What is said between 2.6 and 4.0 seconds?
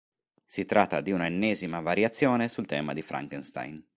tema di Frankenstein.